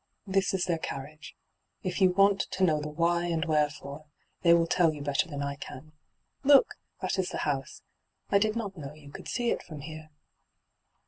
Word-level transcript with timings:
This 0.25 0.51
is 0.55 0.65
their 0.65 0.79
carrit^. 0.79 1.33
If 1.83 2.01
you 2.01 2.09
waot 2.09 2.39
to 2.39 2.63
know 2.63 2.81
the 2.81 2.89
why 2.89 3.25
and 3.25 3.45
wherefore, 3.45 4.05
they 4.41 4.51
will 4.51 4.65
tell 4.65 4.89
yoa 4.89 5.03
better 5.03 5.29
than 5.29 5.43
I 5.43 5.53
can. 5.53 5.91
Look! 6.43 6.73
that 7.03 7.19
is 7.19 7.29
the 7.29 7.37
house. 7.45 7.83
I 8.31 8.39
did 8.39 8.55
not 8.55 8.75
know 8.75 8.95
you 8.95 9.11
could 9.11 9.27
see 9.27 9.51
it 9.51 9.61
from 9.61 9.81
here.' 9.81 10.09